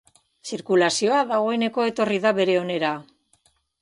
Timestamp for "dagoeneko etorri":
1.33-2.21